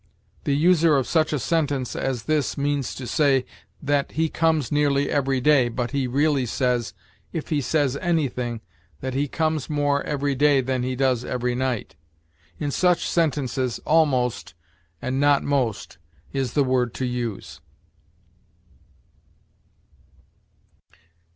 [0.45, 3.45] The user of such a sentence as this means to say
[3.83, 6.95] that he comes nearly every day, but he really says,
[7.31, 8.61] if he says anything,
[9.01, 11.97] that he comes more every day than he does every night.
[12.57, 14.55] In such sentences almost,
[15.03, 15.99] and not most,
[16.33, 17.61] is the word to use.